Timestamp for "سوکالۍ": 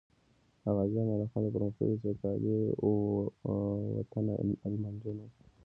2.03-2.55